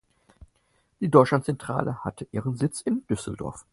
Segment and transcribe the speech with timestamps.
[0.99, 3.67] Die Deutschlandzentrale hatte ihren Sitz in Düsseldorf.